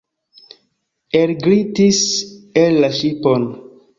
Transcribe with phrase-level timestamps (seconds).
[1.19, 2.01] Elglitis
[2.65, 3.49] el la ŝipon.